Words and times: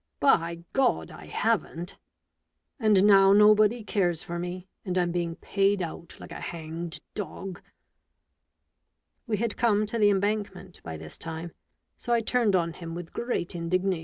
By 0.19 0.63
God, 0.73 1.11
I 1.11 1.27
haven't! 1.27 1.99
And 2.79 3.05
now 3.05 3.33
nobody 3.33 3.83
cares 3.83 4.23
for 4.23 4.39
me, 4.39 4.67
and 4.83 4.97
I'm 4.97 5.11
being 5.11 5.35
paid 5.35 5.79
out 5.83 6.19
like 6.19 6.31
a 6.31 6.41
hanged 6.41 6.99
dog!' 7.13 7.61
We 9.27 9.37
had 9.37 9.57
come 9.57 9.85
to 9.85 9.99
the 9.99 10.09
Embankment 10.09 10.81
by 10.81 10.97
this 10.97 11.19
time, 11.19 11.51
so 11.99 12.13
I 12.13 12.21
turned 12.21 12.55
on 12.55 12.73
him 12.73 12.95
with 12.95 13.13
great 13.13 13.53
indignation. 13.55 13.99